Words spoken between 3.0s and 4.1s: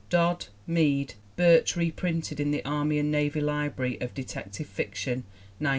Navy Library